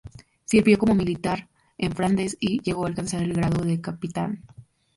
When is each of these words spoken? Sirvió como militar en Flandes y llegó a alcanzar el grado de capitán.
Sirvió 0.45 0.79
como 0.79 0.95
militar 0.95 1.47
en 1.77 1.91
Flandes 1.91 2.35
y 2.39 2.59
llegó 2.63 2.85
a 2.85 2.87
alcanzar 2.87 3.21
el 3.21 3.33
grado 3.33 3.63
de 3.63 3.79
capitán. 3.81 4.41